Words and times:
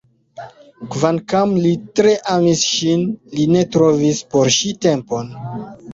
Kvankam 0.95 1.51
li 1.65 1.73
tre 1.99 2.15
amis 2.37 2.65
ŝin, 2.71 3.03
li 3.35 3.45
ne 3.57 3.61
trovis 3.77 4.23
por 4.33 4.51
ŝi 4.57 4.73
tempon. 4.87 5.31